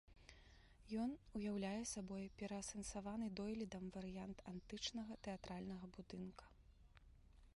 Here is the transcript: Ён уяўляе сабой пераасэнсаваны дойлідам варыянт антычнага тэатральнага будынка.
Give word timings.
Ён 1.01 1.11
уяўляе 1.39 1.81
сабой 1.89 2.23
пераасэнсаваны 2.39 3.27
дойлідам 3.39 3.85
варыянт 3.97 4.37
антычнага 4.53 5.13
тэатральнага 5.27 5.85
будынка. 5.99 6.45